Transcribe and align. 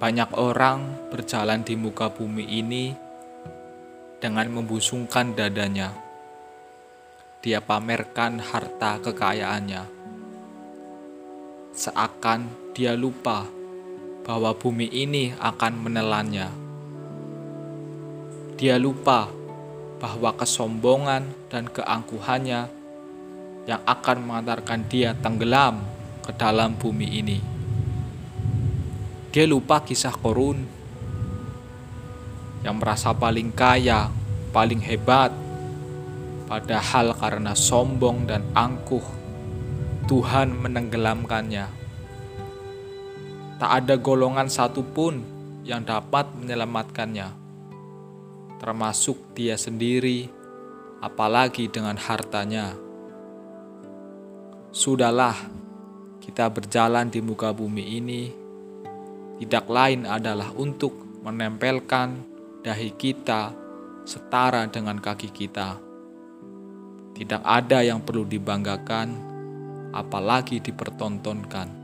Banyak 0.00 0.32
orang 0.32 1.12
berjalan 1.12 1.60
di 1.60 1.76
muka 1.76 2.08
bumi 2.08 2.48
ini 2.48 2.96
dengan 4.16 4.48
membusungkan 4.48 5.36
dadanya. 5.36 5.92
Dia 7.44 7.60
pamerkan 7.60 8.40
harta 8.40 8.96
kekayaannya, 8.96 9.84
seakan 11.76 12.48
dia 12.72 12.96
lupa 12.96 13.44
bahwa 14.24 14.56
bumi 14.56 14.88
ini 14.88 15.36
akan 15.36 15.72
menelannya. 15.84 16.48
Dia 18.56 18.80
lupa 18.80 19.28
bahwa 20.00 20.32
kesombongan 20.32 21.28
dan 21.52 21.68
keangkuhannya 21.68 22.72
yang 23.68 23.80
akan 23.84 24.16
mengantarkan 24.24 24.80
dia 24.88 25.12
tenggelam 25.20 25.84
ke 26.24 26.32
dalam 26.40 26.72
bumi 26.80 27.20
ini. 27.20 27.59
Dia 29.30 29.46
lupa 29.46 29.78
kisah 29.86 30.10
Korun 30.10 30.58
yang 32.66 32.82
merasa 32.82 33.14
paling 33.14 33.54
kaya, 33.54 34.10
paling 34.50 34.82
hebat, 34.82 35.30
padahal 36.50 37.14
karena 37.14 37.54
sombong 37.54 38.26
dan 38.26 38.42
angkuh, 38.58 39.06
Tuhan 40.10 40.50
menenggelamkannya. 40.50 41.70
Tak 43.62 43.70
ada 43.70 43.94
golongan 44.02 44.50
satupun 44.50 45.22
yang 45.62 45.86
dapat 45.86 46.26
menyelamatkannya, 46.34 47.30
termasuk 48.58 49.30
dia 49.38 49.54
sendiri, 49.54 50.26
apalagi 50.98 51.70
dengan 51.70 51.94
hartanya. 51.94 52.74
Sudahlah, 54.74 55.38
kita 56.18 56.50
berjalan 56.50 57.06
di 57.06 57.22
muka 57.22 57.54
bumi 57.54 57.94
ini 57.94 58.49
tidak 59.40 59.72
lain 59.72 60.04
adalah 60.04 60.52
untuk 60.52 60.92
menempelkan 61.24 62.28
dahi 62.60 62.92
kita 62.92 63.56
setara 64.04 64.68
dengan 64.68 65.00
kaki 65.00 65.32
kita. 65.32 65.80
Tidak 67.16 67.40
ada 67.40 67.80
yang 67.80 68.04
perlu 68.04 68.28
dibanggakan, 68.28 69.08
apalagi 69.96 70.60
dipertontonkan. 70.60 71.79